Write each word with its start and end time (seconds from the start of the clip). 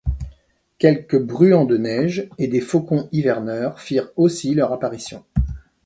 Quelques 0.79 1.21
«bruants 1.23 1.65
de 1.65 1.77
neige» 1.77 2.27
et 2.39 2.47
des 2.47 2.59
«faucons 2.59 3.07
hiverneurs» 3.11 3.79
firent 3.79 4.09
aussi 4.17 4.55
leur 4.55 4.73
apparition. 4.73 5.23